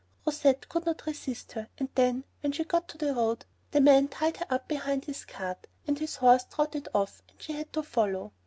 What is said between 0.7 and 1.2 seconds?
not